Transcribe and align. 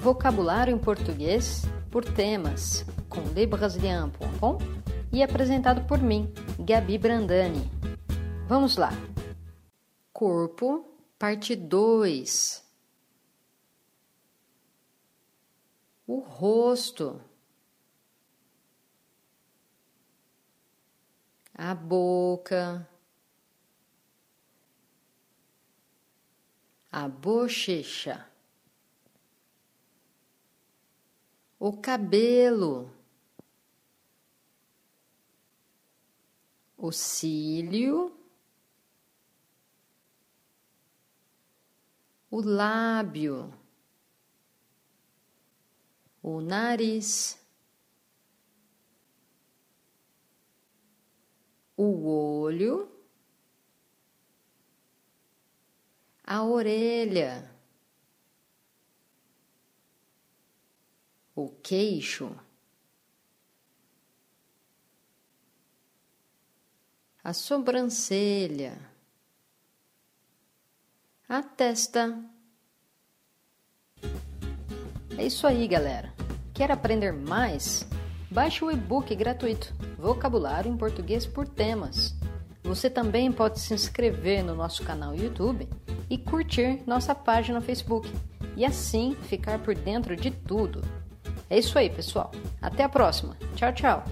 Vocabulário 0.00 0.74
em 0.74 0.78
português 0.78 1.62
por 1.90 2.04
temas, 2.04 2.84
com 3.08 3.20
lebrasilian.com 3.34 4.58
e 5.12 5.22
apresentado 5.22 5.86
por 5.86 5.98
mim, 5.98 6.32
Gabi 6.58 6.96
Brandani. 6.98 7.68
Vamos 8.46 8.76
lá! 8.76 8.90
Corpo, 10.12 10.84
parte 11.18 11.56
2. 11.56 12.64
O 16.06 16.20
rosto. 16.20 17.20
A 21.54 21.74
boca. 21.74 22.88
A 26.90 27.08
bochecha. 27.08 28.26
O 31.58 31.76
cabelo. 31.76 32.88
O 36.76 36.92
cílio. 36.92 38.16
O 42.30 42.40
lábio. 42.40 43.52
O 46.22 46.40
nariz. 46.40 47.36
O 51.76 52.42
olho. 52.42 52.88
A 56.22 56.44
orelha. 56.44 57.57
O 61.40 61.48
queixo, 61.62 62.32
a 67.22 67.32
sobrancelha, 67.32 68.76
a 71.28 71.40
testa. 71.40 72.18
É 75.16 75.24
isso 75.24 75.46
aí, 75.46 75.68
galera. 75.68 76.12
Quer 76.52 76.72
aprender 76.72 77.12
mais? 77.12 77.86
Baixe 78.28 78.64
o 78.64 78.70
e-book 78.72 79.14
gratuito 79.14 79.72
Vocabulário 79.96 80.68
em 80.68 80.76
Português 80.76 81.24
por 81.24 81.46
Temas. 81.46 82.16
Você 82.64 82.90
também 82.90 83.30
pode 83.30 83.60
se 83.60 83.72
inscrever 83.72 84.42
no 84.42 84.56
nosso 84.56 84.82
canal 84.82 85.14
YouTube 85.14 85.68
e 86.10 86.18
curtir 86.18 86.82
nossa 86.84 87.14
página 87.14 87.60
no 87.60 87.64
Facebook 87.64 88.12
e 88.56 88.64
assim 88.64 89.14
ficar 89.22 89.60
por 89.60 89.76
dentro 89.76 90.16
de 90.16 90.32
tudo. 90.32 90.82
É 91.50 91.58
isso 91.58 91.78
aí, 91.78 91.88
pessoal. 91.88 92.30
Até 92.60 92.84
a 92.84 92.88
próxima. 92.88 93.36
Tchau, 93.54 93.72
tchau. 93.72 94.04